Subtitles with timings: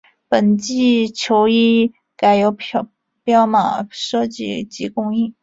[0.27, 2.51] 本季球衣改由
[3.23, 5.35] 彪马设计及供应。